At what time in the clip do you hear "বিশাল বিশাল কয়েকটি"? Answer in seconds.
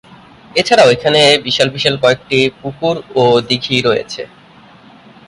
1.45-2.39